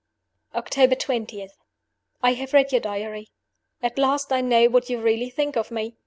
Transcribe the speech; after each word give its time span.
"October 0.55 0.95
20. 0.95 1.47
"I 2.23 2.33
have 2.33 2.53
read 2.53 2.71
your 2.71 2.81
Diary. 2.81 3.29
"At 3.83 3.99
last 3.99 4.33
I 4.33 4.41
know 4.41 4.67
what 4.67 4.89
you 4.89 4.99
really 4.99 5.29
think 5.29 5.55
of 5.55 5.69
me. 5.69 5.95